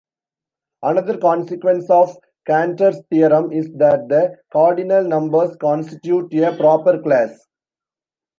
Another 0.81 1.19
consequence 1.19 1.87
of 1.91 2.17
Cantor's 2.47 3.03
theorem 3.11 3.51
is 3.51 3.69
that 3.75 4.09
the 4.09 4.35
cardinal 4.51 5.03
numbers 5.03 5.55
constitute 5.57 6.33
a 6.33 6.57
proper 6.57 6.99
class. 7.03 7.37